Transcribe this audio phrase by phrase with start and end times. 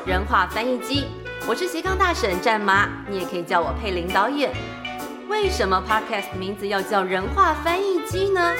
[0.00, 1.06] 人话翻译机，
[1.46, 4.52] 我是斜杠大婶战妈，你也可以叫我佩玲导演。
[5.28, 8.54] 为什么 Podcast 名字要叫人话翻译机呢？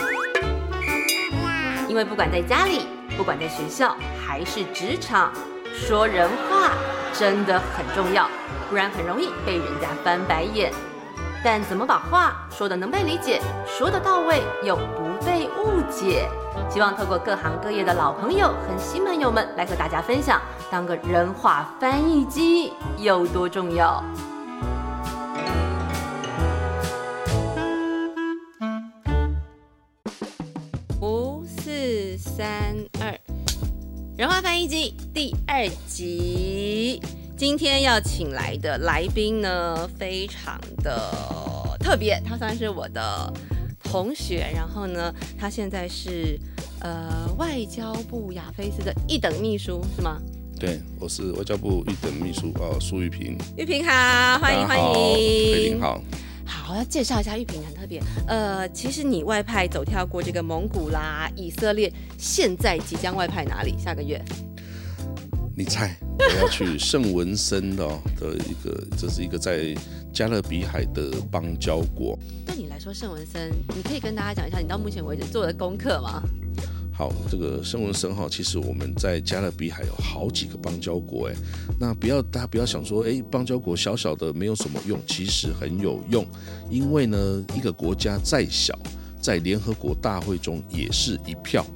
[1.88, 2.86] 因为不管在家里，
[3.16, 5.32] 不管在学校，还是职场，
[5.74, 6.70] 说人话
[7.12, 8.28] 真的很重要，
[8.70, 10.72] 不然很容易被人家翻白眼。
[11.44, 16.28] 但怎么把话说的能被理解，说的到位又不被误解？
[16.70, 20.40] 希望透过各行各业的老朋友和新朋友们来和大家分享，
[20.70, 24.02] 当个人话翻译机有多重要。
[31.00, 32.46] 五四三
[33.00, 33.18] 二，
[34.16, 37.02] 人话翻译机第二集。
[37.36, 41.10] 今天要请来的来宾呢，非常的
[41.80, 43.32] 特别，他算是我的
[43.92, 46.40] 同学，然后呢，他现在是
[46.80, 50.18] 呃外交部亚非斯的一等秘书，是吗？
[50.58, 53.36] 对，我是外交部一等秘书哦，苏玉平。
[53.54, 56.00] 玉平好，欢迎欢迎，玉平好。
[56.46, 63.76] 好，要介绍一下玉平很特别，呃，其实你外派走跳过这个蒙古啦、以色列，现在即将外派哪里？
[63.78, 64.18] 下个月？
[65.54, 65.94] 你猜
[66.30, 67.86] 我要去圣文森的
[68.18, 69.74] 的一个，这是一个在
[70.12, 72.18] 加勒比海的邦交国。
[72.46, 76.22] 对你来说，圣文森，你可以跟大家讲一下你到目前为止做的功课吗？
[76.94, 81.34] 好，这个圣文森哈，其实我们在加勒比海有好几个邦交国哎，
[81.78, 86.24] 那不要大家不要想说哎，邦交国小小的没有什么用，其实很有用，
[86.70, 88.78] 因为呢，一个国家再小，
[89.20, 91.66] 在联合国大会中也是一票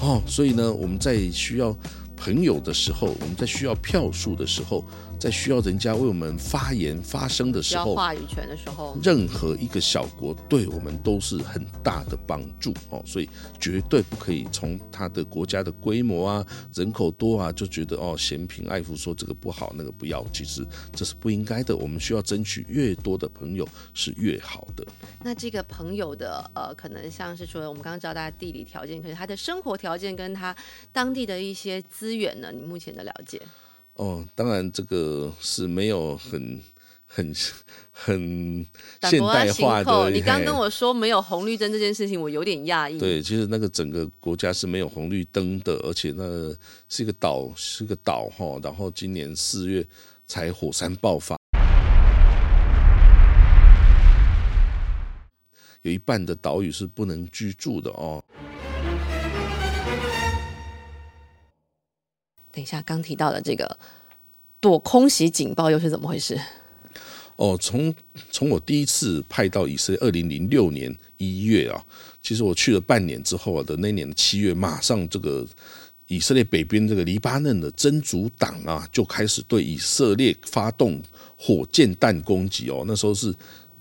[0.00, 1.76] 哦，所以呢，我们在需要。
[2.16, 4.84] 朋友的时候，我们在需要票数的时候，
[5.18, 13.28] 在需要人家为我们发言发声的时候，话语权的时候，任何一个小国对我们都是很大的帮助哦，所以
[13.60, 21.76] 绝对不可以从他的国家的规模啊、人口多啊就觉得哦嫌贫爱富，说这个不好那个不要，其实这是不应该的。
[21.76, 24.86] 我们需要争取越多的朋友是越好的。
[25.22, 30.56] 那这个朋友的呃，可能像是说我们刚刚知道大家地理条件，可是他的生活条件跟他
[30.92, 32.52] 当地的一些资资源呢？
[32.52, 33.42] 你目前的了解？
[33.96, 36.60] 哦，当然这个是没有很
[37.06, 37.34] 很
[37.90, 38.66] 很
[39.02, 40.10] 现代化的。
[40.10, 42.98] 你刚跟我说没有红绿灯这件事情，我有点讶异。
[42.98, 46.54] 对，其实那个整个国家是没有红绿灯的，而且那
[46.90, 48.60] 是一个岛，是个岛哈。
[48.62, 49.82] 然后今年四月
[50.26, 51.34] 才火山爆发，
[55.80, 58.22] 有一半的岛屿是不能居住的哦。
[62.56, 63.76] 等一下，刚提到的这个
[64.60, 66.40] 躲空袭警报又是怎么回事？
[67.36, 67.94] 哦，从
[68.30, 71.84] 从我第一次派到以色列，二零零六年一月啊，
[72.22, 75.46] 其实我去了半年之后啊的那年的七月，马上这个
[76.06, 81.02] 以色列北边这个黎巴嫩的真主党啊，就开始对以色列发动
[81.36, 82.84] 火箭弹攻击哦。
[82.86, 83.34] 那时候是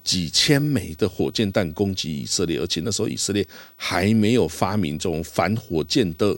[0.04, 3.48] 几千枚的火箭弹攻击以色列，而且那时候以色列
[3.78, 6.38] 还没有发明这种反火箭的。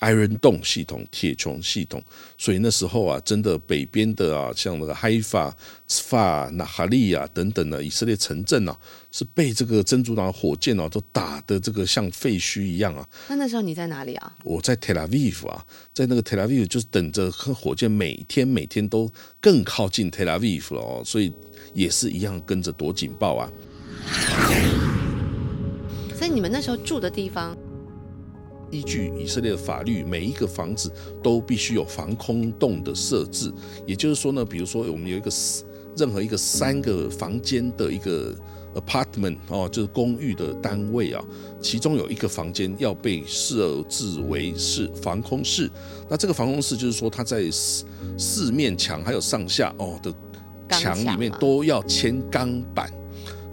[0.00, 2.02] Iron Dome 系统、铁穹系统，
[2.36, 5.52] 所以那时候啊，真的北边的啊，像那个 Haifa、
[5.88, 8.76] 法、纳哈利啊等等的以色列城镇啊，
[9.10, 13.04] 是被这个珍珠党火箭啊都打的这个像废墟一样啊。
[13.28, 14.36] 那那时候你在哪里啊？
[14.44, 19.10] 我在 Tel Aviv 啊，在那个 Tel Aviv 就是等着火箭每天每天都
[19.40, 21.32] 更靠近 Tel Aviv 了哦，所以
[21.74, 23.50] 也是一样跟着躲警报啊。
[26.14, 27.56] 所以你们那时候住的地方？
[28.70, 30.90] 依据以色列的法律，每一个房子
[31.22, 33.52] 都必须有防空洞的设置。
[33.86, 35.30] 也就是说呢，比如说我们有一个
[35.96, 38.34] 任何一个三个房间的一个
[38.74, 41.24] apartment 哦，就是公寓的单位啊，
[41.60, 45.70] 其中有一个房间要被设置为是防空室。
[46.08, 47.84] 那这个防空室就是说，它在四
[48.16, 50.14] 四面墙还有上下哦的
[50.68, 52.92] 墙里面都要嵌钢板。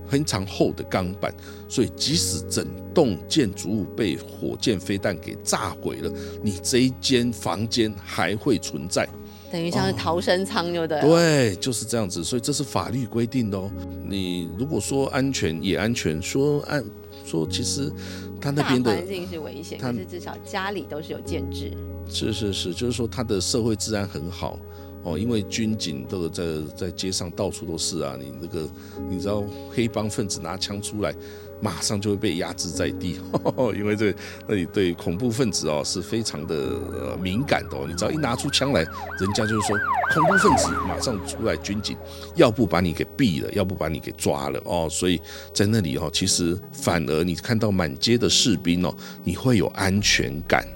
[0.07, 1.33] 非常厚的钢板，
[1.67, 9.07] 所以即使整栋建筑物被火箭飞弹给炸毁了，你这一间房间还会存在，
[9.51, 11.01] 等于像是逃生舱，对不对？
[11.01, 12.23] 对，就是这样子。
[12.23, 13.71] 所以这是法律规定的哦。
[14.07, 16.83] 你如果说安全也安全，说安
[17.25, 17.91] 说其实
[18.39, 21.71] 他那边的环境是危险，但是至少家里都是有建制。
[22.07, 24.59] 是是是，就是说他的社会治安很好。
[25.05, 26.43] 哦，因为军警都在
[26.75, 28.67] 在街上到处都是啊，你那个
[29.07, 31.13] 你知道黑帮分子拿枪出来，
[31.61, 33.19] 马上就会被压制在地，
[33.77, 34.13] 因为这
[34.47, 36.55] 那里对恐怖分子哦是非常的
[36.91, 38.81] 呃敏感的哦，你只要一拿出枪来，
[39.19, 39.77] 人家就是说
[40.11, 41.95] 恐怖分子马上出来，军警
[42.35, 45.21] 要不把你给毙了，要不把你给抓了哦，所以
[45.53, 48.91] 在那里哦，其实反而你看到满街的士兵哦，
[49.23, 50.67] 你会有安全感。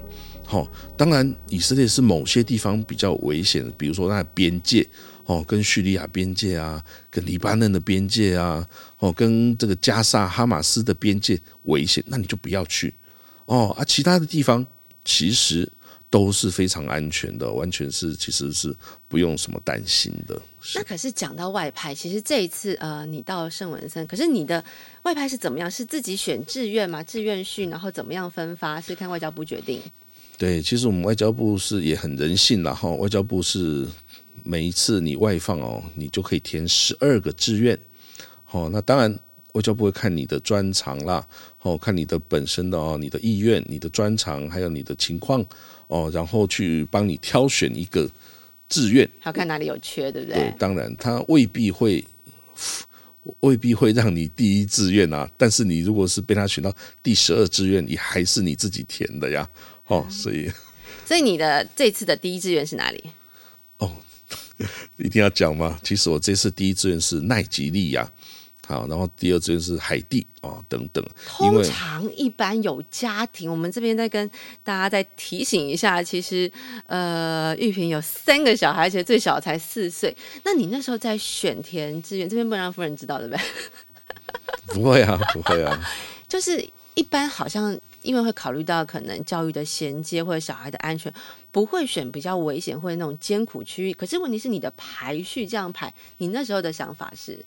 [0.50, 0.66] 好，
[0.96, 4.84] 当然以色列是某些地方比较危险的，比如说那边界
[5.26, 8.66] 哦，跟叙利亚边界啊，跟黎巴嫩的边界啊，
[8.98, 12.92] 哦，跟这个加沙哈马斯的边界危险，那你就不要去
[13.44, 14.66] 哦啊，其他的地方
[15.04, 15.70] 其实。
[16.12, 18.74] 都是非常安全的，完全是其实是
[19.06, 20.42] 不用什么担心的。
[20.74, 24.64] 那可是讲到外派，其实这一次呃，你到圣文森，可是你的
[25.04, 25.70] 外派是怎么样？
[25.70, 27.00] 是自己选志愿吗？
[27.00, 28.80] 志愿训，然后怎么样分发？
[28.80, 29.80] 是看外交部决定？
[30.40, 33.86] 对，其实我们外交部是也很人性然后外交部是
[34.42, 37.78] 每一次你外放哦，你就可以填十二个志愿。
[38.50, 39.14] 哦，那当然
[39.52, 41.28] 外交部会看你的专长啦，
[41.60, 45.44] 哦，看你的本身的哦，你的意愿、你的专长，还有你的情况。
[45.88, 48.08] 哦，然后去帮你挑选一个
[48.66, 50.38] 志愿，要看哪里有缺，对不对？
[50.38, 52.02] 对，当然他未必会
[53.40, 59.46] 未必会让你第一志愿啊，但是你如果是被他选到第十二志愿，你还是你自己填的呀。
[59.90, 60.50] 哦，所以
[61.04, 63.10] 所以你的这次的第一志愿是哪里？
[63.78, 63.90] 哦，
[64.96, 65.78] 一定要讲吗？
[65.82, 68.10] 其实我这次第一志愿是奈吉利亚。
[68.66, 71.04] 好，然后第二志愿是海地哦，等等。
[71.26, 74.30] 通常一般有家庭，我们这边再跟
[74.62, 76.48] 大家再提醒一下，其实
[76.86, 80.16] 呃，玉萍有三个小孩，而且最小才四岁。
[80.44, 83.42] 那你那时候在选填志愿，这边不让夫人知道对不对？
[84.72, 85.76] 不会啊，不会啊。
[86.28, 86.64] 就是
[86.94, 91.12] 一般好像因为会考虑到可能教育的衔接或者小孩的安全，
[91.50, 93.92] 不会选比较危险或者那种艰苦区域。
[93.92, 97.44] 可是问题是你的排序这样排，你那时候的想法是？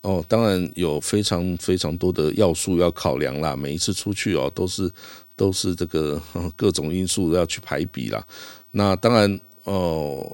[0.00, 3.54] 哦，当然有非常非常多的要素要考量啦。
[3.54, 4.90] 每一次出去哦，都是
[5.36, 6.20] 都是这个
[6.56, 8.26] 各种因素要去排比啦。
[8.72, 10.28] 那当然哦，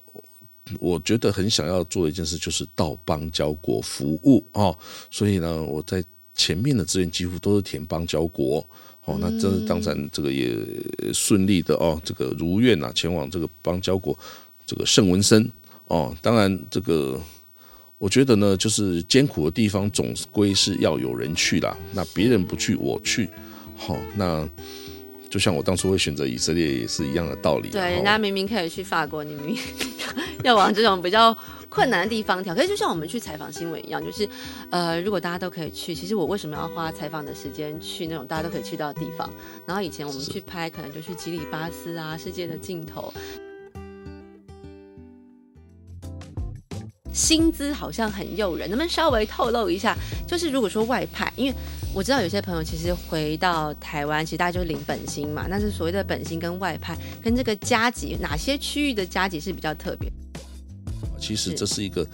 [0.81, 4.75] 我觉得很想要做一件事，就是到邦交国服务哦。
[5.11, 6.02] 所以呢，我在
[6.34, 8.66] 前面的志愿几乎都是填邦交国
[9.08, 9.16] 哦。
[9.20, 10.55] 那这当然这个也
[11.12, 14.16] 顺利的哦，这个如愿呐，前往这个邦交国
[14.66, 15.50] 这个圣文森
[15.87, 16.14] 哦。
[16.22, 17.20] 当然这个。
[18.00, 21.76] 我觉得呢，就是艰苦的地方总归是要有人去啦。
[21.93, 23.28] 那别人不去，我去，
[23.76, 24.49] 好，那
[25.28, 27.70] 就像我当初会选择以色列也是一样的道理。
[27.70, 29.56] 对，人家明明可以去法国，你明明
[30.44, 31.37] 要往这种比较
[31.68, 32.54] 困难的地方跳。
[32.54, 34.28] 可是就像我们去采访新闻一样，就是
[34.70, 39.30] 呃，如果大家都可以去，其实我为什么要花采访的时间去那种大家都可以去到的地方？
[39.66, 43.12] 然后以前我们去拍，可能就去吉里巴斯啊，世界的尽头。
[47.10, 49.96] 薪资好像很诱人，能不能稍微透露一下？
[50.26, 51.54] 就是如果说外派，因为
[51.92, 55.46] 我知道有些朋友其实回到台湾，其实大家就领本薪嘛。
[55.48, 60.08] 那是所谓的本薪跟外派，跟这个加级，哪些区域的加级是比较特别？
[61.18, 62.06] 其实这是一个。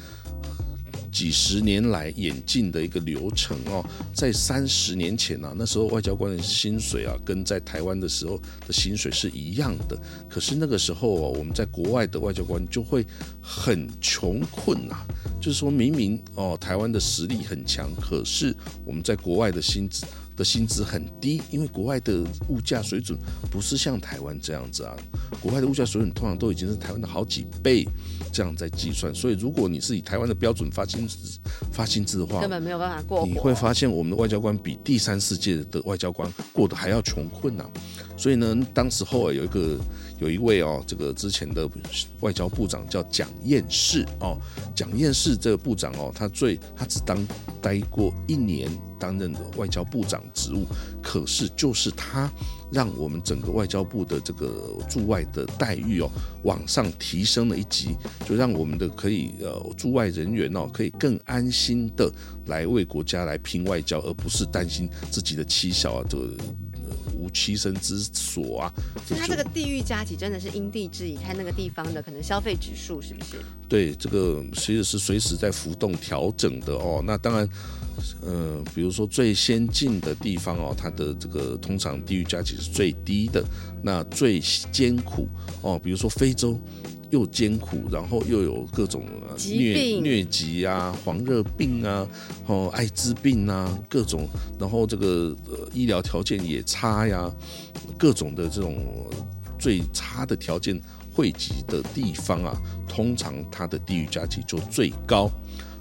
[1.12, 8.36] 几十年来演进的一个流程哦，在三十年前呢，那时候外交官的薪水啊，跟在台湾的时候
[8.66, 9.96] 的薪水是一样的。
[10.28, 13.06] 可是那个时候哦，我们在国外的外交官就会
[13.40, 14.96] 很穷困呐，
[15.40, 18.52] 就是说明明哦，台湾的实力很强，可是
[18.84, 20.04] 我们在国外的薪资。
[20.36, 23.18] 的薪资很低，因为国外的物价水准
[23.50, 24.96] 不是像台湾这样子啊，
[25.40, 27.86] 国外的物价水准通常都已经是台湾的好几倍，
[28.32, 29.14] 这样在计算。
[29.14, 31.38] 所以如果你是以台湾的标准发薪资
[31.72, 33.26] 发薪资的话，根本没有办法过。
[33.26, 37.64] 你会发现我们的外交官比第三世界的外交官过得还要穷困呐。
[38.16, 39.78] 所以呢，当时候啊有一个
[40.18, 41.68] 有一位哦，这个之前的
[42.20, 44.38] 外交部长叫蒋彦士哦，
[44.74, 47.24] 蒋彦士这个部长哦，他最他只当
[47.60, 48.70] 待过一年。
[49.04, 50.64] 担任的外交部长职务，
[51.02, 52.30] 可是就是他
[52.72, 56.10] 让我们整个外交部的这个驻外的待遇哦，
[56.42, 57.94] 往上提升了一级，
[58.26, 62.10] 就让我们的可以呃驻外人员哦，可以更安心的
[62.46, 66.34] 来为国家来拼外交，而不是担心自己的妻小啊，这个
[67.24, 68.72] 无栖身之所啊。
[69.06, 73.36] 所以它这个地域加起真的是因地制宜，看那个地方的可能消费指数是不是？
[73.68, 77.02] 对，这个其实是随时在浮动调整的哦。
[77.06, 77.48] 那当然。
[78.22, 83.42] 呃，比如说最先进的地方哦，它的这个通常地域加起是最低的，
[83.84, 84.40] 那最
[84.72, 85.28] 艰苦
[85.62, 86.58] 哦，比如说非洲
[87.14, 89.04] 又艰苦，然后又有各种
[89.38, 92.04] 疟疟疾啊、黄热病啊、
[92.48, 94.28] 哦艾滋病啊，各种，
[94.58, 97.32] 然后这个呃医疗条件也差呀，
[97.96, 98.84] 各种的这种
[99.60, 100.80] 最差的条件
[101.14, 105.30] 汇集的地方啊，通常它的地域加级就最高。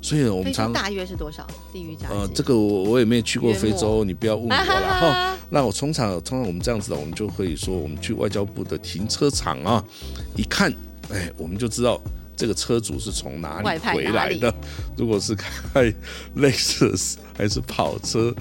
[0.03, 2.09] 所以，我们常大约是多少地域价？
[2.09, 5.37] 呃，这个我我也没有去过非洲，你不要问我了 哈。
[5.49, 9.81] 那我通常通常我们这样子的，我们就会说，我们去外交部的停车场啊，
[10.35, 10.75] 一看，
[11.13, 12.01] 哎，我们就知道
[12.35, 14.53] 这个车主是从哪里回来的。
[14.97, 15.93] 如果是开
[16.35, 18.33] Lexus 还是跑车，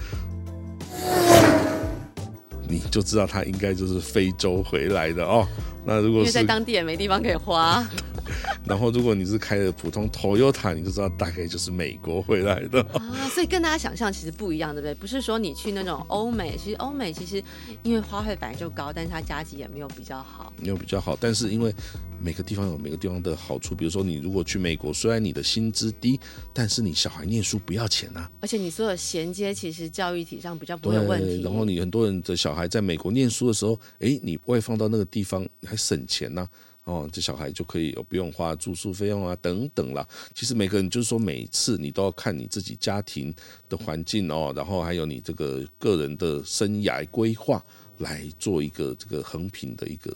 [2.67, 5.47] 你就知道他应该就是非洲回来的哦。
[5.85, 7.87] 那如果是在当地也没地方可以花。
[8.65, 12.81] 然后如果你是开的普通 Toyota，你就知道大概就是美国回来的。
[12.93, 14.95] 啊，所以跟大家想象其实不一样，对不对？
[14.95, 17.43] 不是说你去那种欧美，其实欧美其实
[17.83, 20.53] 因为花费本来就高，但是它加急也没有比较好。
[20.57, 21.75] 没有比较好，但是因为
[22.23, 26.19] 每个地方有每个地方的好处，比如说你如果去美国，虽然你的薪资低，
[26.55, 28.31] 但是你小孩念书不要钱啊。
[28.41, 31.43] 而且你所有衔接，其实教育体上比较不会有问题。
[31.43, 36.49] 然后你很多人的小孩在美国念书的时候，哎，你外放到那个地方还省钱呢、
[36.85, 40.07] 哦，这小孩就可以有不用花住宿费用啊，等等啦。
[40.33, 43.35] 其实每个人就是说，每一次你都要看你自己家庭
[43.69, 47.65] 的环境哦，然后还有你这个个人的生涯规划
[47.99, 50.13] 来做一个这个横平的一个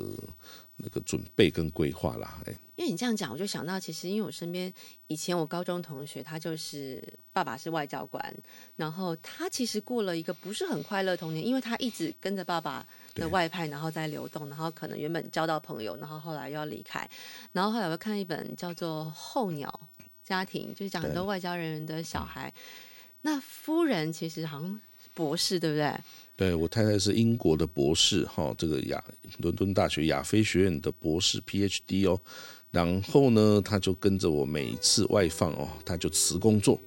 [0.76, 2.42] 那个准备跟规划啦。
[2.47, 4.73] 哎，因为你这样讲，我就想到，其实因为我身边
[5.06, 7.02] 以前我高中同学，他就是
[7.33, 8.37] 爸爸是外交官，
[8.76, 17.09] 然后他其实过了一个不是很快乐童年，因为他一直跟着爸爸的外派，然后在流动，然后可能原本交到朋友，然后后来又要离开，
[17.52, 19.80] 然后后来我看一本叫做《候鸟
[20.23, 22.52] 家庭》，就是讲很多外交人员的小孩。
[23.23, 24.80] 那夫人其实好像是
[25.16, 25.92] 博士，对不对？
[26.37, 29.02] 对我太太是英国的博士，哈，这个亚
[29.38, 32.20] 伦敦大学亚非学院的博士 PhD 哦。
[32.70, 36.78] 然后呢，他就跟着我每一次外放哦，他就辞工作。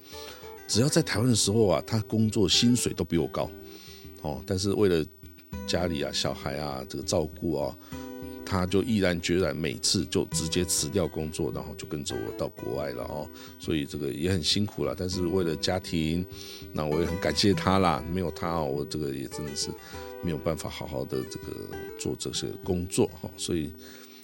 [0.68, 3.50] 只要在台湾的时候啊，他工作薪水都比我高，
[4.22, 5.04] 哦，但是为了
[5.66, 7.76] 家里啊、小孩啊这个照顾啊，
[8.50, 13.30] 他就毅然决然每次就直接辞掉工作，然后就跟着我到国外了哦。
[13.60, 16.26] 所以这个也很辛苦了，但是为了家庭，
[16.74, 18.04] 那我也很感谢他啦。
[18.12, 19.70] 没有他哦，我这个也真的是
[20.24, 21.56] 没有办法好好的这个
[22.00, 23.30] 做这些工作哈。
[23.38, 23.72] 所以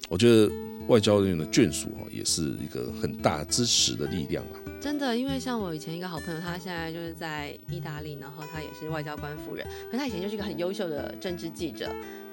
[0.10, 0.52] 我觉得
[0.88, 4.58] 外交人员的眷属哦，也是一个很大支持的力量啊。
[4.82, 11.88] 真的，因为像我以前一个好朋友，他现在就是在意大利，然后他也是外交官夫人，可他以前就是一个很优秀的政治记者。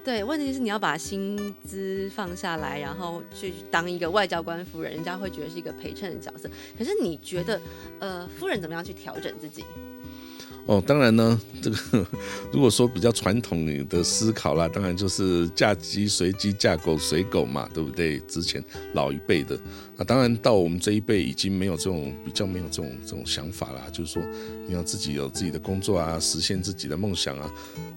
[0.04, 6.50] 对，问题是你要把薪资放下来，然后去当一个外交官夫人，人家会觉得是一个陪衬的角色。
[6.76, 7.60] 可是你觉得，
[8.00, 9.64] 呃，夫人怎么样去调整自己？
[10.66, 12.06] 哦，当然呢，这个
[12.52, 18.18] 如果说比较传统的思考啦，当然就是嫁鸡随鸡，嫁狗随狗嘛，对不对？
[18.20, 18.62] 之前
[18.94, 19.56] 老一辈的，
[19.96, 24.22] 那当然到我们这一辈已经没有这种比较没有这种这种想法啦，就是说
[24.66, 27.48] 你要自己有自己的工作啊，实现自己的梦想啊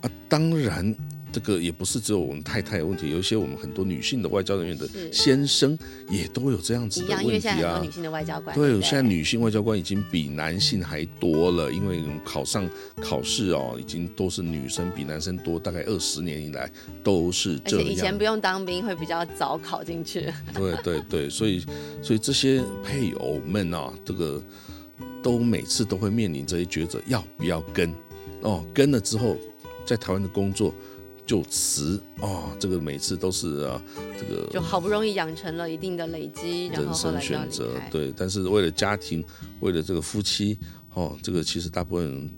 [0.01, 0.95] 啊，当然。
[1.31, 5.77] 这个也不是只有我们太太有问题，有一些我们很多女性的外交人员的先生
[6.09, 7.91] 也都有这样子的问题为现在很啊多女。
[7.91, 12.69] 性的外交官，对，不现在女性外交官已经比男性还多了，因为考上
[13.01, 16.69] 考试哦，已经都是女生比男生多，大概二十年以来
[17.01, 18.25] 都是这样且以前不。
[18.25, 20.33] 用当兵，会比较早考进去。
[20.51, 21.63] 对对对，所以
[22.01, 24.41] 所以这些配偶们啊，这个
[25.21, 27.93] 都每次都会面临这些抉择，要不要跟？
[28.41, 29.37] 哦，跟了之后，
[29.85, 30.73] 在台湾的工作
[31.25, 33.81] 就辞哦，这个每次都是啊，
[34.17, 37.71] 这个就好不容易养成了一定的累积，然人生后后来选择。
[37.89, 39.25] 对，但是为了家庭，
[39.59, 40.57] 为了这个夫妻，
[40.93, 42.31] 哦，这个其实大部分人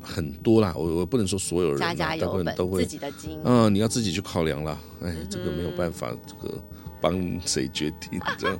[0.00, 3.38] 很多啦，我我不能说所有人啦，家家大部有本，分都会自，己的经。
[3.44, 6.54] 嗯，你要自己去考量啦，哎，这个没有嗯办法，这个
[7.00, 8.58] 帮谁决定这样。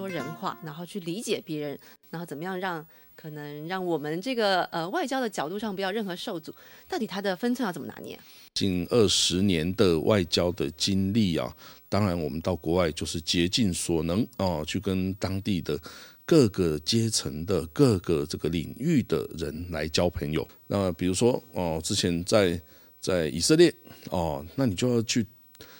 [0.00, 1.78] 说人话，然后去理解别人，
[2.08, 6.54] 然后怎么样让可能让我们这个呃外交的角度上不要任何受阻，
[6.88, 8.18] 到底他的分寸要怎么拿捏？
[8.54, 11.54] 近二十年的外交的经历啊，
[11.90, 15.78] 当然我们到国外就是竭尽所能哦，去跟当地的
[16.24, 20.48] 各个阶层的各个这个领域的人来交朋友。
[20.66, 22.58] 那比如说哦，之前在
[22.98, 23.72] 在以色列
[24.08, 25.26] 哦，那你就要去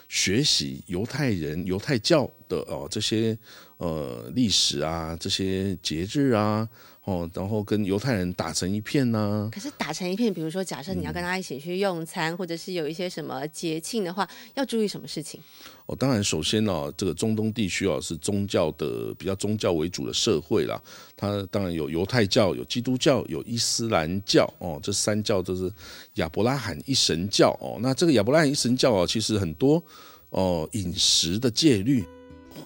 [0.07, 3.37] 学习犹太人、犹太教的哦这些
[3.77, 6.67] 呃历史啊，这些节日啊，
[7.05, 15.39] 哦，然后跟犹太人打成一片呐、可是打成一片，比如说假设你要跟他一起去用餐，或者是有一些什么节庆的话，要注意什么事情？
[15.85, 20.79] 哦，当然，首先呢、这个中东地区啊是宗教的比较宗教为主的社会啦。
[21.15, 25.71] 它当然有犹太教、有基督教、有伊斯兰教哦，这三教都是
[26.15, 27.77] 亚伯拉罕一神教哦。
[27.81, 29.81] 那这个亚伯拉罕一神教啊，其实很多
[30.29, 32.05] 哦饮食的戒律，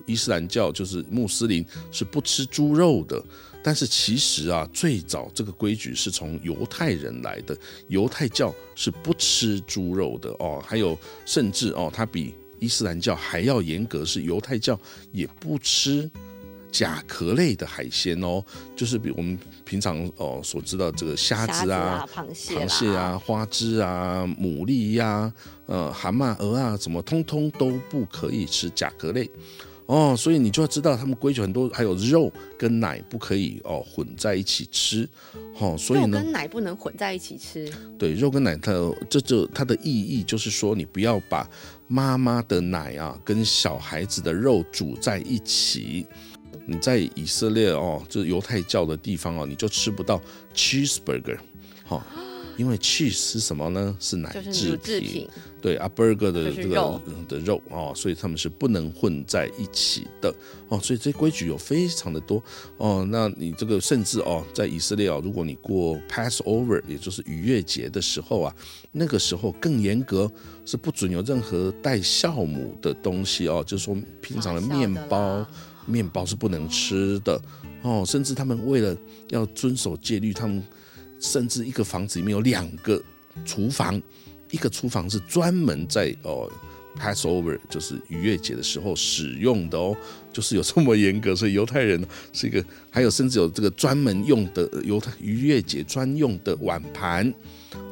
[0.06, 3.24] 伊斯兰教就是穆斯林是不吃猪肉的。
[3.64, 10.64] 但是其实啊，最早这个规矩是从犹太人来的，犹太教是不吃猪肉的哦。
[10.64, 14.80] 还有甚至哦，它比伊斯兰教还要严格，是犹太教
[15.12, 16.08] 也不吃
[16.72, 18.44] 甲壳类的海鲜哦，
[18.76, 25.34] 就是比我们平常哦所知道这个虾子啊、螃蟹、螃蟹啊、花枝啊、牡蛎呀、
[25.66, 29.28] 呃、蛤蟆、鹅啊，怎么通通都不可以吃甲壳类。
[29.88, 35.08] 哦，所以你就要知道他们规矩很多，还有肉跟奶不可以哦混在一起吃，
[35.60, 37.72] 哦，所以肉呢，跟奶不能混在一起吃。
[37.98, 38.72] 对肉跟奶它
[39.10, 41.48] 这就它的意义就是说，你不要把
[41.88, 46.06] 妈妈的奶啊跟小孩子的肉煮在一起。
[46.68, 50.20] 你在以色列哦，就是犹太教的地方哦，你就吃不到
[50.56, 51.38] cheeseburger，
[51.84, 52.04] 好、
[52.58, 53.96] 因为 cheese 是什么呢？
[54.00, 55.28] 是奶就是制品，
[55.62, 60.34] 对啊，burger 的这个肉的肉哦，所以他们是不能混在一起的
[60.68, 62.42] 哦，所以这规矩有非常的多
[62.78, 63.06] 哦。
[63.10, 68.56] 那你这个甚至哦，在以色列哦，如果你过 Passover，也就是逾越节的时候啊，
[68.92, 70.32] 那个时候更严格，
[70.66, 75.46] 是不准有任何带酵母的东西哦，就是说平常的面包。
[75.88, 77.40] 面包是不能吃的
[77.84, 78.98] 哦，甚至他们为了
[79.30, 80.64] 要遵守戒律，他们
[81.20, 83.02] 甚至一个房子里面有两个
[83.44, 84.02] 厨房，
[84.52, 86.52] 一个厨房是专门在哦
[86.98, 89.96] Passover 就是逾越节的时候使用的哦，
[90.32, 97.34] 就是有这么严格，所以犹太人是一个，还有甚至有这个专门用的犹太逾越节专用的碗盘。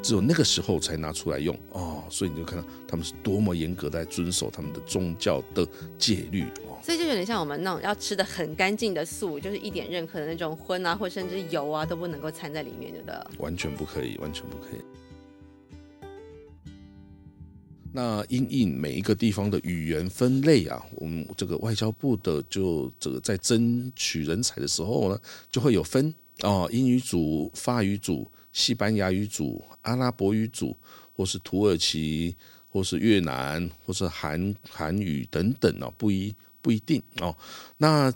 [0.02, 6.73] 只有那个时候才拿出来用哦，所以你就看到他们是多么严格在遵守他们的宗教的戒律哦。
[6.84, 13.32] 所以就有点像我们那种要吃的很干净的素，就是一点任何的那种荤啊，或甚至油啊都不能够掺在里面，对的。
[13.38, 14.82] 完全不可以，完全不可以。
[17.94, 25.18] 那因应每一个地方的语言分类啊，我们这个外交部的就这个在争取人才的时候呢，
[25.50, 30.76] 就会有分哦，英语组、法语组、西班牙语组、阿拉伯语组，
[31.16, 32.36] 或是土耳其，
[32.68, 37.36] 或是越南，或是韩韩语等等哦，不一不一定哦。
[37.78, 38.12] 那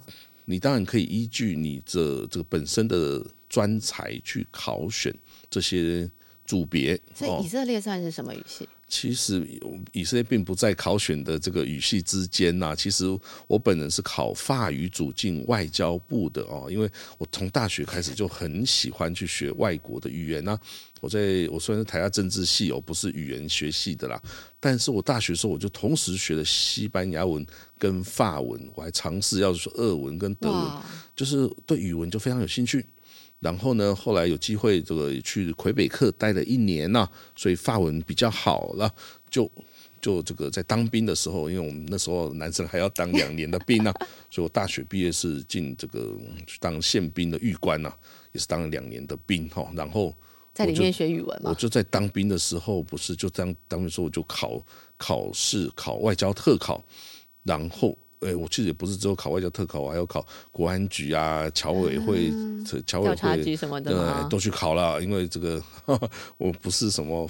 [0.45, 5.13] 你当然可以依据你这这个本身的专才去考选
[5.49, 6.09] 这些
[6.45, 7.47] 组别哦所以以。
[7.47, 8.67] 色列算是什么语系？
[8.87, 9.45] 其实
[9.91, 13.05] 以色列并不在考选的这个语系之间呐、其实
[13.45, 20.57] 我本人是考法语组进外交部的哦，因为我从大学开始就很喜欢去学外国的语言呐、
[21.01, 24.21] 我在我虽然是台大政治系哦，不是语言学系的啦，
[24.59, 27.45] 但是我大学时候我就同时学了西班牙文
[27.77, 30.71] 跟法文，我还尝试要说俄文跟德文。
[31.15, 32.85] 就是对语文就非常有兴趣。
[33.39, 38.91] 然后呢，后来有机会这个去魁北克待了一年呐、所以法文比较好了，
[39.29, 39.49] 就
[40.01, 43.93] 就这个在当兵的时候，因为我们那时候男生还要当两年的兵呢、
[44.31, 47.93] 所以我大学毕业是进这个去当宪兵的狱官呐、
[48.31, 50.11] 也是当了两年的兵哈、然后
[50.53, 51.51] 在里面学语文嘛？
[51.51, 54.59] 我就在当兵的时候，不是就当当兵的时候我就考
[54.97, 56.83] 考试考外交特考，
[57.43, 57.95] 然后。
[58.21, 62.31] 哎，我其实也不是只有考外交特考，我还要考国安局啊、侨委会、
[62.65, 65.61] 这侨委会局什么的对，都去考了，因为这个
[66.37, 67.29] 我不是什么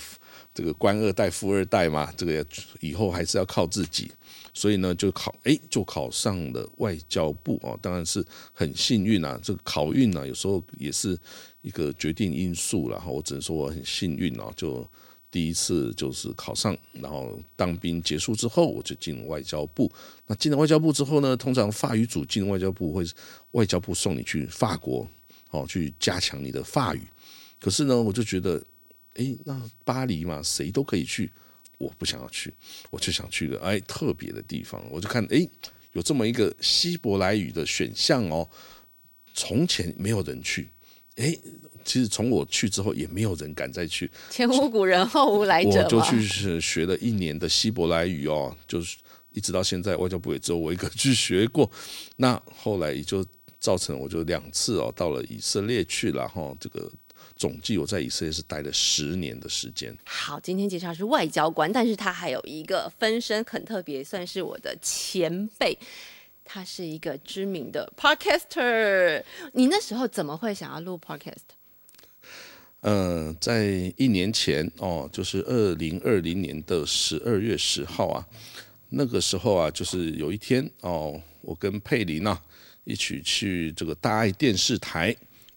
[0.54, 2.46] 这个官二代、富二代嘛，这个
[2.80, 4.12] 以后还是要靠自己，
[4.54, 9.40] 所以呢，就考哎，就考上了外交部哦，当然是很幸运啊。
[9.44, 11.18] 这个考运呢、有时候也是
[11.62, 14.90] 一个决定因素然后我只能说我很幸运哦，就
[15.38, 19.88] 第一次就是考上，然后当兵结束之后，我就进外交部。
[20.26, 23.06] 那进了外交部之后呢，通常法语组进外交部会
[23.52, 25.08] 外交部送你去法国，
[25.52, 27.04] 哦，去加强你的法语。
[27.60, 28.60] 可是呢，我就觉得，
[29.14, 31.32] 诶，那巴黎嘛，谁都可以去，
[31.78, 32.52] 我不想要去，
[32.90, 34.84] 我就想去个哎特别的地方。
[34.90, 35.48] 我就看，诶，
[35.92, 38.50] 有这么一个希伯来语的选项哦，
[39.36, 40.72] 从前没有人去，
[41.18, 41.40] 诶，
[41.88, 44.12] 其实从我去之后，也没有人敢再去。
[44.30, 45.82] 前无古人后无来者。
[45.84, 48.98] 我就去学学了一年的希伯来语哦，就是
[49.32, 51.72] 一直到现在，外交部也只有我一个去学过。
[52.18, 53.26] 那后来也就
[53.58, 56.92] 造成我就两次哦，到了以色列去了哈、这个
[57.38, 59.98] 总计我在以色列是待了十年的时间。
[60.04, 65.80] 好，今天介绍是外交官，但是他还有一个分身很特别，算是我的前辈。
[66.50, 69.22] 他是一个知名的 podcaster。
[69.52, 71.57] 你那时候怎么会想要录 podcast？
[72.88, 78.26] 呃，在一年前哦，就是二零二零年的十二月十号啊，
[78.92, 82.42] 那个时候啊，就是有一天哦，我跟佩琳啊
[82.86, 85.14] 一起去这个大爱电视台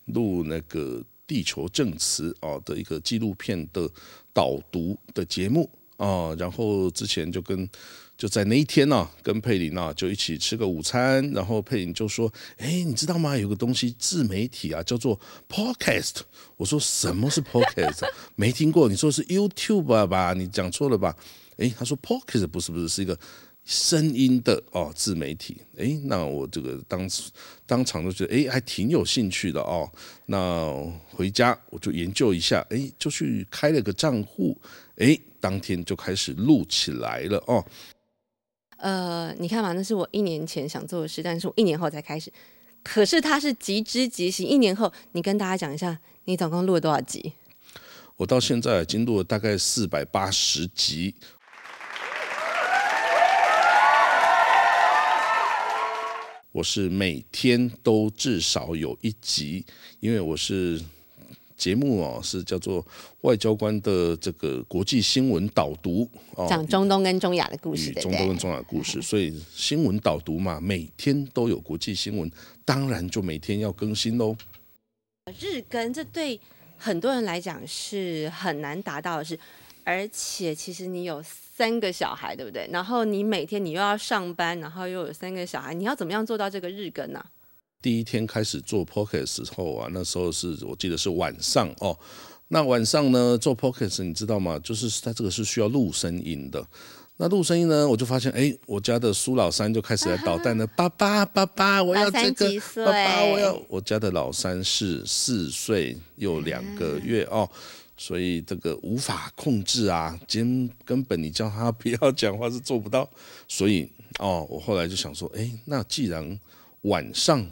[0.07, 3.89] 录那个地球证词哦的一个纪录片的
[4.33, 7.69] 导读的节目哦，然后之前就跟
[8.21, 12.31] 就在那一天呢、跟佩琳啊就一起吃个午餐，然后佩琳就说
[12.61, 13.35] ：“哎，你知道吗？
[13.35, 16.17] 有个东西自媒体啊，叫做 podcast。”
[16.59, 18.07] 我说：“什么是 podcast？
[18.37, 18.91] 没听过。
[18.91, 20.35] 你说是 YouTube 吧？
[20.35, 21.17] 你讲错了吧？”
[21.57, 23.19] 哎，他说 podcast 不是不是是一个
[23.65, 25.57] 声音的哦自媒体。
[25.79, 27.09] 哎，那我这个当
[27.65, 29.91] 当场就觉得哎还挺有兴趣的哦。
[30.27, 30.71] 那
[31.09, 34.55] 回家我就研究一下，哎，就去开了个账户，
[34.97, 37.65] 哎，当天就开始录起来了哦。
[38.81, 42.33] 呃，你看嘛，那是我一年前想做的事，但是我一年后才开始。
[42.83, 47.35] 可是它是即知即行，一年后你跟大家讲一下，你总共录了多少集？
[48.17, 51.15] 我到现在已经录了大概四百八十集。
[56.53, 59.65] 我是每天都至少有一集，
[60.01, 60.83] 因为我是
[61.61, 62.85] 节目哦，是叫做
[63.21, 72.31] 外交官的这个国际新闻导读哦，讲中东跟中亚的故事，对中东跟中亚故事，所以新闻导读嘛，每天都有国际新闻，
[72.65, 74.35] 当然就每天要更新喽。
[75.39, 76.41] 日更这对
[76.79, 79.39] 很多人来讲是很难达到的事，
[79.85, 81.23] 而且其实你有。
[81.61, 82.67] 三个小孩，对不对？
[82.73, 87.23] 然后你每天你又要上班，然后又有三个小孩，你要怎么样做到这个日更呢？
[87.83, 91.97] 第一天开始做 Pocket 时候啊，那时候是我记得是晚上哦。
[92.49, 94.59] 那晚上呢做 Pocket，你知道吗？
[94.63, 96.67] 就是它这个是需要录声音的。
[97.17, 100.67] 那录声音呢，我就发现，哎，我家的苏老三就开始来捣蛋了。
[100.69, 102.51] 爸爸，爸爸，我要这个。
[102.85, 103.63] 爸爸，我要。
[103.69, 107.49] 我家的老三是四岁又两个月哦。
[107.97, 113.07] 所以这个无法控制啊，根根本你叫他不要讲话是做不到。
[113.47, 113.87] 所以
[114.19, 116.41] 哦，我后来就想说，哎，那既然
[116.83, 117.47] 晚上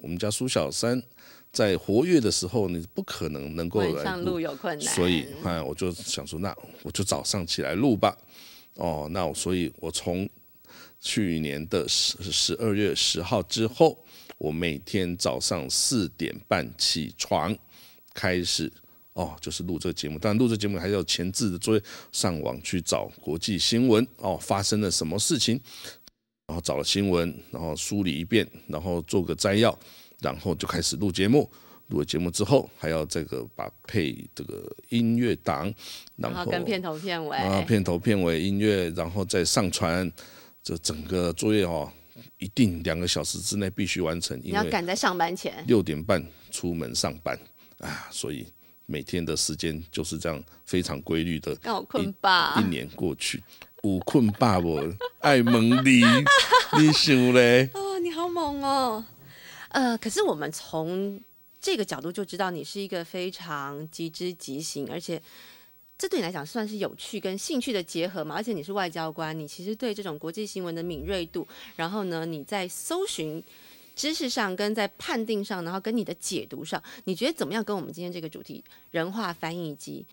[0.00, 1.02] 我们家苏小三
[1.52, 8.16] 在活跃的时候，你不可能能够来上录有困难，所以啊，我就想说，那我就早上起来录吧。
[8.74, 10.28] 哦，那所以，我从
[11.00, 13.98] 去年的十十二月十号之后，
[14.38, 17.56] 我每天早上四点半起床
[18.14, 18.72] 开始。
[19.14, 21.82] 哦，就是录这个节目，但录这节目还要前置的作业，
[22.12, 25.60] 上网去找国际新闻哦，发生了什么事情，
[26.48, 29.78] 然后找了新闻，然后梳理一遍，然后做个摘要，
[30.20, 31.48] 然后就开始录节目。
[31.88, 35.72] 录了节目之后，还要这个把配这个音乐档，
[36.16, 40.10] 然后跟片头片尾，啊，片头片尾音乐，然后再上传。
[40.62, 41.90] 这整个作业哦，
[42.38, 44.38] 一定两个小时之内必须完成。
[44.42, 47.38] 你要赶在上班前六点半出门上班
[47.78, 48.46] 啊，所以。
[48.90, 51.54] 每天的时间就是这样非常规律的，
[51.86, 52.58] 困吧？
[52.58, 53.38] 一年过去，
[53.82, 54.82] 五困霸我
[55.20, 56.02] 爱蒙你，
[56.78, 57.70] 你想嘞？
[57.74, 59.04] 哦，你好猛哦！
[59.68, 61.20] 呃，可是我们从
[61.60, 65.20] 这个角度就知道你是一个非常极之极行，而且
[65.96, 68.34] 这对你来讲算是有趣跟兴趣的结合嘛。
[68.34, 73.42] 而且你是外交官，你其实对这种国际新闻的敏锐度，然后呢，你在搜寻。
[73.94, 77.64] 知识上跟在判定上，然后跟你的解读上，你觉得怎么样？
[77.64, 78.62] 跟我们今天这个主题
[78.92, 80.06] “人话翻译机”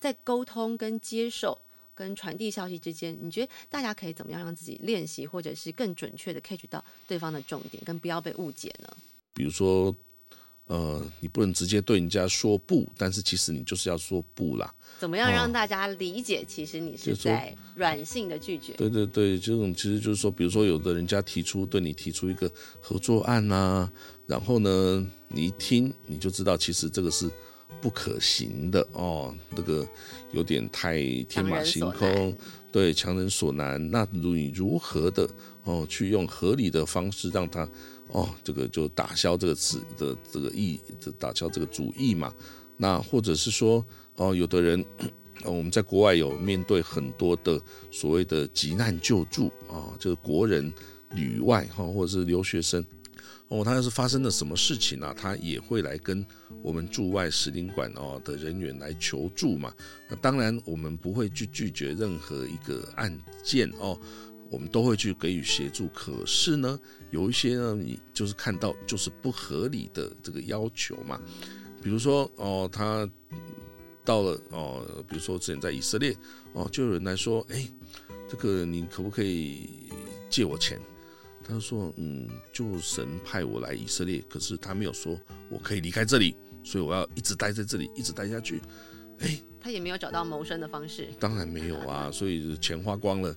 [0.00, 1.60] 在沟通、跟接受、
[1.94, 8.88] 跟传递消息之间，你觉得大家可以怎么样让自己练习，或者是更准确的 catch 到对方的重点，跟不要被误解呢？
[9.32, 9.94] 比如说。
[10.66, 14.74] 呃，你不能直接对人家说不，但是其实你就是要说不啦。
[14.98, 16.42] 怎么样让大家理解？
[16.42, 18.72] 其实你是在软性的拒绝。
[18.72, 23.92] 对对对，这种其实就是说，比如说有的人家提出对你提出一个合作案呐，
[24.26, 27.30] 然后呢，你一听你就知道，其实这个是
[27.80, 29.86] 不可行的哦，那个
[30.32, 32.36] 有点太天马行空，
[32.72, 33.90] 对，强人所难。
[33.90, 35.28] 那你如何的
[35.64, 37.68] 哦，去用合理的方式让他。
[38.08, 40.78] 哦，这个就打消这个词的这个意，
[41.18, 42.32] 打消这个主意嘛。
[42.76, 43.84] 那或者是说，
[44.16, 44.84] 哦，有的人，
[45.42, 47.60] 我们在国外有面对很多的
[47.90, 50.70] 所谓的急难救助啊，就是国人
[51.12, 52.84] 旅外哈，或者是留学生，
[53.48, 56.24] 哦，他要是发生了什么事情呢，他也会来跟
[56.62, 59.72] 我们驻外使领馆哦的人员来求助嘛。
[60.08, 63.98] 那当然，我们不会去拒绝任何一个案件哦。
[64.50, 66.78] 我们都会去给予协助，可是呢，
[67.10, 71.20] 有一些呢，你就是看到就是不合理的这个要求嘛，
[71.82, 73.08] 比如说哦，他
[74.04, 76.14] 到了哦，比如说之前在以色列
[76.52, 77.68] 哦，就有人来说，哎，
[78.28, 79.68] 这个你可不可以
[80.30, 80.78] 借我钱？
[81.46, 85.18] 他说，嗯，就神派我来以色列，可是他没有说
[85.50, 88.60] 我可以离开这里，所以我要一直待在这里，一直待下去。
[89.20, 93.34] 哎，他也没有找到谋生的方式，当然没有啊，所以钱花光了。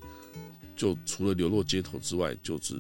[0.76, 2.76] 就除了流落街头之外，就只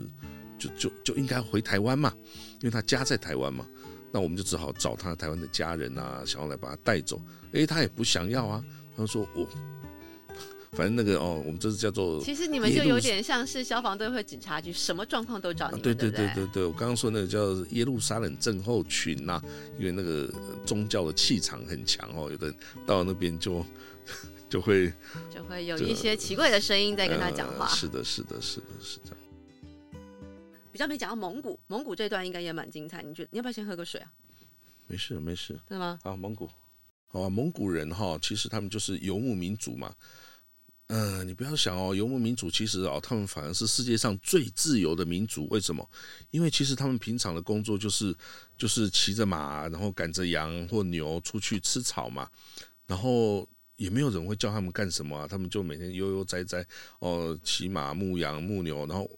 [0.60, 2.14] 就就就应该回台湾嘛，
[2.62, 3.68] 因为他家在台湾嘛，
[4.12, 7.20] 那我们就只好找他台湾的家人啊，想要来把他带走。
[7.54, 8.64] 诶，他也不想要啊，
[8.96, 9.50] 他说我
[10.72, 15.82] 反正那个哦，我们这是叫做，其实你们就有点像是消防队或警察局，什么状况都找你。
[15.82, 19.42] 对对对对对，我刚刚说那个叫耶路撒冷症候群呐，
[19.80, 20.32] 因为那个
[20.66, 22.54] 宗教的气场很强哦，有的
[22.86, 23.66] 到那边就。
[24.50, 24.94] 就会
[25.30, 27.68] 就会有一些奇怪的声音在跟他讲话。
[27.68, 29.18] 是的，是的，是的，是这样。
[30.72, 33.04] 比较没讲到蒙古，蒙古这段应该也蛮精彩。
[33.04, 34.10] 你觉得你要不要先喝个水啊？
[34.88, 35.60] 没事，没事。
[35.68, 36.00] 对吗？
[36.02, 36.50] 好，蒙古，
[37.10, 37.30] 好啊。
[37.30, 39.94] 蒙古人哈，其实他们就是游牧民族嘛。
[40.88, 45.48] 呃，你不要想哦，游牧民族其实哦，他们反而是世界上最自由的民族。
[45.50, 45.90] 为什么？
[46.32, 48.16] 因为其实他们平常的工作就是
[48.58, 52.30] 就是骑着马，然后赶着羊或牛出去吃草嘛，
[52.86, 53.48] 然后。
[53.78, 56.66] 也没有人会叫他们干什么啊，他们就每天悠悠哉哉
[57.00, 59.10] 哦，骑马牧羊牧牛，然后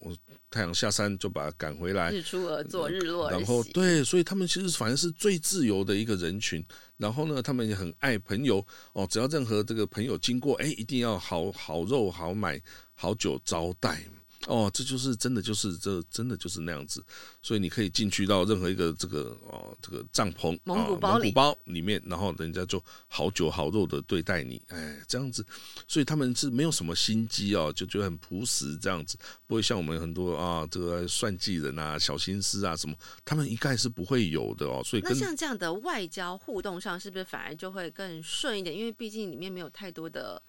[0.52, 6.64] 太阳下山就把它赶回来，日出而作，日落而然后对，所以他们其实反而是最自由的一个人群。
[6.98, 12.62] 然后呢，他们也很爱朋友哦，只要任何这个朋友经过，哎，一定要好好肉好买
[12.94, 14.04] 好酒招待。
[14.48, 17.04] 哦，这就是真的，就是这真的就是那样子，
[17.42, 25.46] 所以你可以进去到任何一个这个哦这个帐篷蒙古包里包里面，然后人家就好酒好肉的对待你，哎，这样子，
[25.88, 34.82] 所以他们是没有什么心机哦，就觉得很朴实这样子，不会像我们很多啊这个算计人啊、小心思啊什么，他们一概是不会有的哦。
[34.86, 38.74] 所以那像这样的外交互动上，是不是反而就会更顺一点？
[38.74, 40.42] 因为毕竟里面没有太多的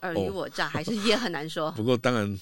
[0.00, 1.72] 尔虞我诈， 还是也很难说。
[1.72, 2.38] 不过当然。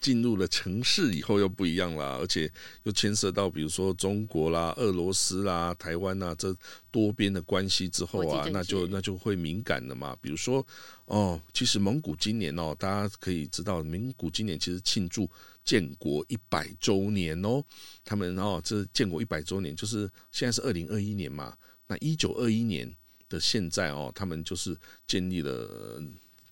[0.00, 2.50] 进入了城市以后又不一样了，而且
[2.84, 6.54] 又牵涉到比如说中国啦、俄罗斯啦、台湾呐这
[6.90, 10.16] 多边的关系之后啊，那就那就会敏感了嘛。
[10.20, 10.64] 比如说
[11.06, 15.28] 哦，其实蒙古今年哦，大家可以知道，蒙古今年其实庆祝
[15.64, 17.62] 建国一百周年哦。
[18.04, 21.56] 他们哦，这建国一百周年就是现在是二零二一年嘛。
[21.86, 22.90] 那一九二一年
[23.28, 26.02] 的现在哦，他们就是建立了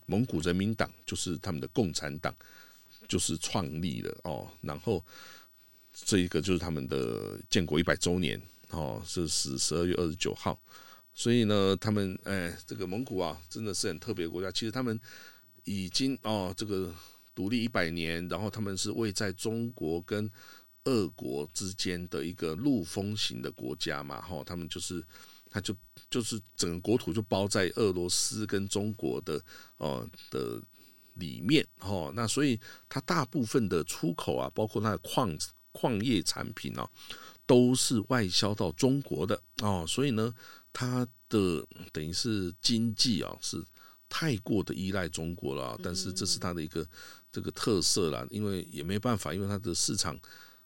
[0.07, 2.35] 蒙古人民党，就是他们的共产党。
[3.09, 5.05] 就是创立了哦，然后
[5.93, 8.41] 这一个就是他们的建国一百周年
[8.71, 10.61] 哦，是十十二月二十九号，
[11.15, 14.51] 所以呢，他们哎，这个蒙古啊，真的是很特别国家。
[14.51, 14.99] 其实他们
[15.65, 16.93] 已经哦，这个
[17.35, 20.31] 独立一百年，然后他们是位在中国跟
[20.85, 25.03] 俄国之间的一个陆风型的国家嘛，哈，他们就是
[25.49, 25.75] 他就
[26.11, 29.41] 就是整个国土就包在俄罗斯跟中国的
[29.79, 30.61] 哦的。
[31.17, 35.37] 里面哦，那所以它大部分的出口啊，包括它的矿
[35.73, 36.89] 矿业产品啊，
[37.47, 40.35] 都是外销到中国的哦，所以呢，
[40.73, 43.65] 它的等于是经济啊是
[44.09, 46.87] 太过的依赖中国了，但是这是它的一个
[47.33, 50.19] 这个特色啦，因为也没办法，因为它的市场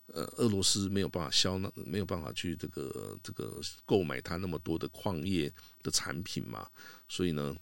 [0.07, 6.69] 呃，俄罗斯没有办法销那没有办法去这个这个购买它那么多的矿业的产品嘛，
[7.09, 7.55] 所以呢。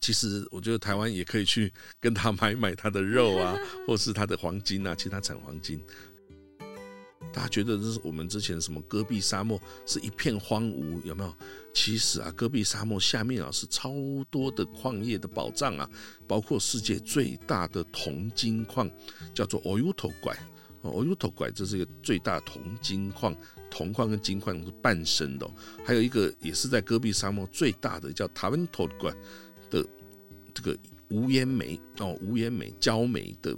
[0.00, 3.56] 其实我觉得台湾也可以去跟他买买他的肉啊，
[3.86, 5.80] 或是他的黄金啊，其他产黄金。
[7.32, 11.34] 大家觉得这是我们之前什么戈壁沙漠是一片荒芜，有没有？
[11.74, 13.92] 其实啊，戈壁沙漠下面啊是超
[14.30, 15.90] 多的矿业的宝藏啊，
[16.26, 18.90] 包括世界最大的铜金矿
[19.34, 20.34] 叫做 Oyuto 拐
[20.82, 23.36] ，Oyuto 拐这是一个最大铜金矿，
[23.70, 25.46] 铜矿跟金矿是半生的。
[25.84, 29.14] 还有一个也是在戈壁沙漠最大的叫 Tavento 拐。
[30.56, 30.78] 这个
[31.10, 33.54] 无烟煤哦，无烟煤焦煤的。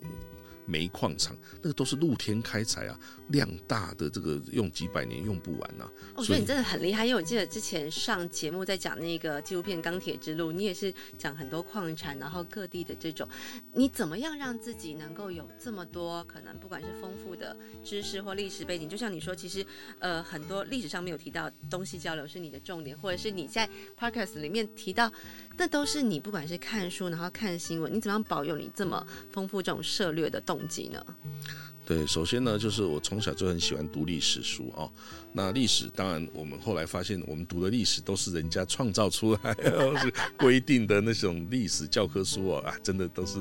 [0.68, 5.90] 煤矿厂那个都是露天开采啊，量大的这个用几百年用不完呐。
[6.14, 13.26] 我觉得你真的很厉害，因为我记得之前上节目在讲那个纪录片《钢铁之路》，你也是讲很多矿产，然后各地的这种，
[13.72, 19.64] 你怎么样让自己能够有这么多可能，不管是丰富的知识或历史背景，就像你说，其实
[20.00, 23.66] 呃很多历史上没有提到东西交流是你的重点，或者是你在
[23.98, 25.10] podcast 里面提到，
[25.56, 30.57] 那都是你不管是看书然后看新闻，你怎么样保有你这么丰富这种涉略的动。
[30.88, 31.04] 呢？
[31.86, 34.90] 对，首先呢，就是我从小就很喜欢读历史书哦。
[35.32, 39.54] 那历史当然，我们后来发现，我们读的历史都是人家创造出来，
[40.02, 43.38] 是规定的那种历史教科书哦啊，真的都是。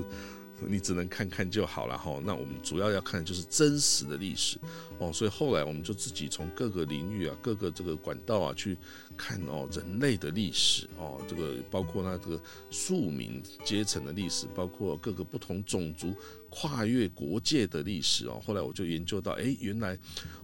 [0.68, 2.20] 你只能看看就好了哈。
[2.26, 4.58] 那我们主要要看的就是真实的历史
[4.98, 5.14] 哦。
[5.14, 8.76] 所以后来我们就自己从各个领域啊、各个这个管道啊去
[9.16, 16.12] 看哦，人类的历史哦，这个包括那这个庶民阶层的历史，包括各个不同种族
[16.60, 18.42] 跨越国界的历史哦。
[18.44, 19.96] 后来我就研究到，哎，原来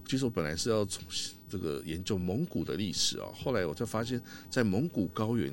[0.06, 1.02] 其实我本来是要从
[1.48, 3.28] 这个研究蒙古的历史啊。
[3.34, 5.52] 后来我就发现，在蒙古高原，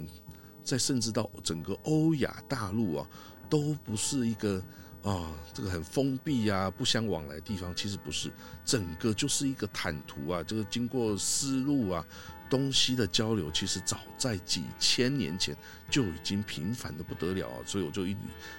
[0.63, 3.09] 在甚至到整个欧亚大陆啊。
[3.49, 4.63] 都不是一个
[5.03, 8.31] 啊，这个很封闭啊、不相往来的地方，其实不是，
[8.63, 10.41] 整个就是一个坦途啊。
[10.41, 12.07] 这个经过丝路啊，
[12.51, 15.55] 东西的交流，其实早在几千年前
[15.89, 17.57] 就已经频繁的不得了啊。
[17.65, 18.15] 所以我就一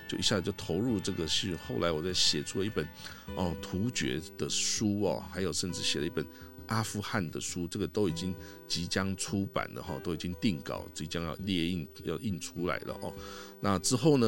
[0.09, 1.55] 就一下子就投入这个戏。
[1.55, 2.88] 后来我在写出了一本
[3.37, 6.26] 哦突厥的书哦，还有甚至写了一本。
[6.66, 8.35] 阿富汗的书，这个都已经
[8.66, 13.12] 即将出版了哈，都已经定稿，即将要列印，要印出来了哦。
[13.61, 14.27] 那之后呢，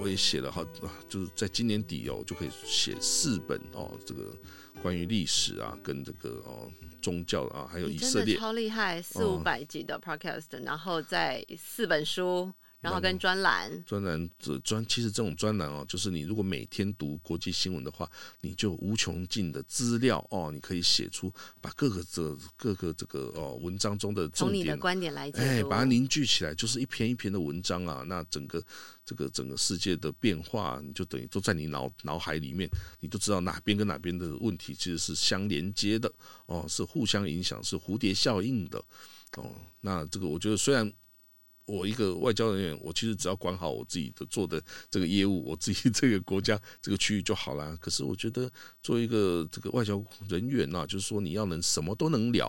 [0.00, 0.66] 我也写了哈，
[1.08, 4.34] 就是在今年底哦，就可以写四本哦，这个
[4.82, 6.70] 关于历史啊，跟这个哦
[7.00, 12.52] 宗教啊，还有以色列，超厉害，四五百集的 podcast，然后在四本书。
[12.86, 18.08] 然后跟专栏，专栏这专其实这种专栏哦，就是你如果每天读国际新闻的话，
[18.42, 28.04] 你就无穷尽的资料哦，你可以写出把各个这各个这个哦文章中的重点，从你的观点来解哎，把它凝聚起来，就是一篇一篇的文章啊。
[28.06, 28.62] 那整个
[29.04, 32.70] 这个整个世界的变化，你就等于都在你脑脑海里面，
[33.00, 36.08] 你都知道哪边跟哪边的问题其实是相连接的
[36.46, 38.78] 哦，是互相影响，是蝴蝶效应的
[39.38, 39.50] 哦。
[39.80, 40.92] 那这个我觉得虽然。
[41.66, 47.76] 我一个外交人员，我其实只要管好我自己的做的这个业务，我自己这个国家这个区域就好了。
[47.78, 48.50] 可是我觉得
[48.82, 52.48] 作为一个这个外交人员呐、就是说你要能什么都能聊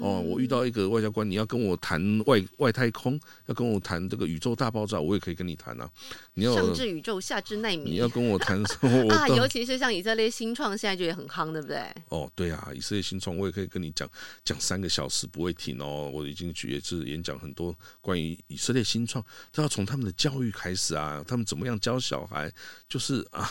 [0.00, 0.20] 哦。
[0.20, 5.88] 我遇到一个外交官，你要跟我谈外外太空，要跟我谈这个宇宙大爆炸，我也可以跟你谈啊。
[6.34, 11.78] 你要上至宇宙，下至纳米你要跟我谈什么， 我啊，尤其是像以色列新创，现在就也很夯，对不对？
[12.08, 14.10] 哦，对啊，以色列新创，我也可以跟你讲
[14.44, 16.10] 讲三个小时不会停哦。
[16.12, 22.52] 我已经去也是演讲很多关于以色列新创，都要从他们的教育开始啊，他们怎么样教小孩，
[22.88, 23.48] 就是啊。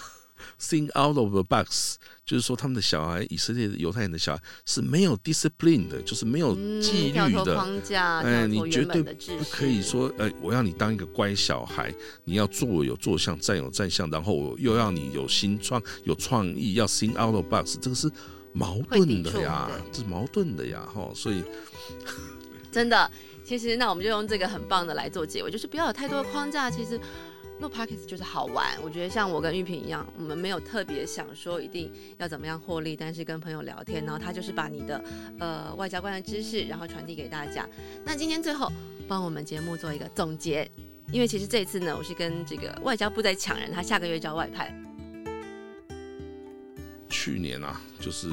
[0.60, 7.56] Think out of the box，就是说他们的小孩，以色列犹太人的小孩是没有 discipline 的，就是没有纪律的。
[7.56, 11.92] 框架，哎，你绝对不可以说，哎，我要你当一个乖小孩，
[12.24, 18.08] 你要坐有坐相，站有站相，然后我又要你有新创、有创意，要 think out of the box，这个是
[18.54, 21.44] 矛盾的呀这是矛盾的呀，哈，所以
[22.72, 23.12] 真的。
[23.48, 26.70] 其实，那我们就用这个很棒的来做结尾，就是不要有太多的框架。
[26.70, 27.00] 其实
[27.62, 28.78] 录 podcast 就是好玩。
[28.84, 35.02] 我觉得像我跟玉萍一样，我们没有特别想说一定要怎么样获利，但是跟朋友聊天，然后他就是把你的
[35.40, 37.66] 呃外交官的知识，然后传递给大家。
[38.04, 38.70] 那今天最后
[39.08, 40.70] 帮我们节目做一个总结，
[41.10, 44.78] 因为其实这次呢，我是跟这个外交部在抢人，他下个月就要外派。
[47.10, 48.30] 去年啊，就是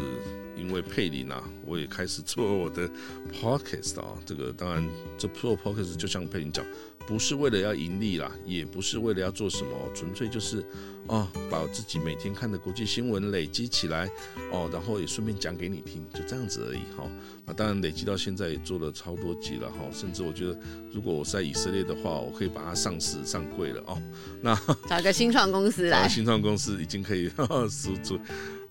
[0.56, 2.88] 因为佩林啊，我也开始做我的
[3.32, 4.06] podcast 啊。
[4.24, 4.88] 这个当然，
[5.18, 6.64] 这做 podcast 就像佩林讲，
[7.06, 10.64] 不是为了要盈利啦，也不是为了要做什么，纯粹就是
[11.06, 14.08] 哦，把我自己每天看的国际新闻累积起来
[14.50, 17.10] 哦，然后也顺便讲给你听，就这样子而已哈。
[17.46, 20.58] 那当然累积到现在也做了超多集了哈，甚至我觉得
[20.90, 24.00] 如果我在以色列的话，我可以把它上市上柜了哦。
[24.40, 27.28] 那找一个新创公司来， 找新创公司已经可以
[27.68, 28.18] 输出。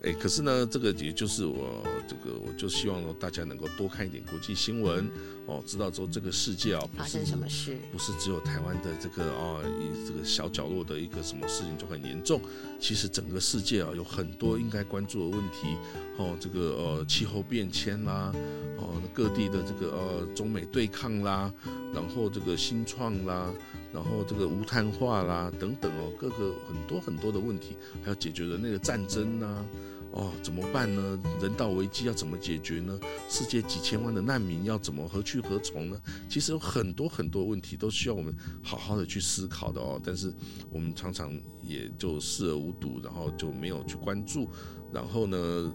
[0.04, 5.10] 哎，可是呢，这个也就是我这个，我就希望大家能够多看一点国际新闻
[5.46, 7.78] 哦，知道说这个世界啊，发生什么事？
[7.90, 12.42] 不是只有台湾的这个哦，一这个小角落的一个什么事情就很严重。
[12.82, 15.78] 其实整个世界啊，有很多应该关注的问题
[16.18, 18.30] 哦，这个呃气候变迁啦，
[18.78, 21.50] 哦各地的这个呃中美对抗啦，
[21.94, 23.50] 然后这个新创啦，
[23.94, 29.66] 然后这个无碳化啦等等哦，各个很多很多的问题，还要解决人类的战争呐。
[30.14, 31.20] 哦，怎么办呢？
[31.42, 33.00] 人道危机要怎么解决呢？
[33.28, 36.00] 世界几千万的难民要怎么何去何从呢？
[36.30, 38.32] 其实有很多很多问题都需要我们
[38.64, 40.00] 好好的去思考的哦。
[40.04, 40.32] 但是
[40.72, 44.48] 我们常常也就视而无睹，然后就没有去关注。
[44.94, 45.74] 然后呢，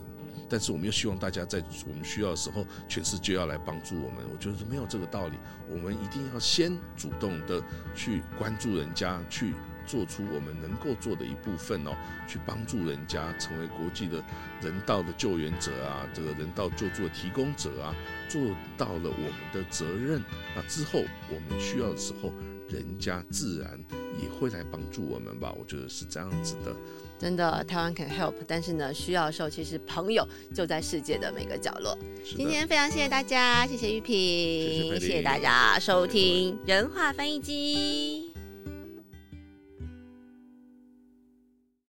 [0.48, 4.18] 但是我们又希望大家在我们需要的时候，全世界要来帮助我们。
[4.32, 5.36] 我觉得没有这个道理。
[5.68, 7.60] 我们一定要先主动的
[7.92, 9.52] 去关注人家，去。
[9.88, 11.96] 做出我们能够做的一部分哦，
[12.28, 14.22] 去帮助人家成为国际的
[14.60, 17.92] 人道的救援者啊，这个人道救助的提供者啊，
[18.28, 18.40] 做
[18.76, 20.22] 到了我们的责任。
[20.54, 22.30] 那之后我们需要的时候，
[22.68, 23.80] 人家自然
[24.22, 25.52] 也会来帮助我们吧？
[25.58, 26.76] 我觉得是这样子的。
[27.18, 30.24] 真的，台湾 can help，但是呢，需要的时候，其实朋友
[30.54, 31.98] 就在世界的每个角落。
[32.24, 38.27] 今天非常谢谢大家，谢谢玉萍，谢谢谢谢大家收听人话翻译机。